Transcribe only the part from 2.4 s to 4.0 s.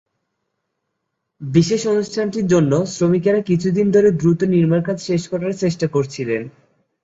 জন্য শ্রমিকেরা কিছুদিন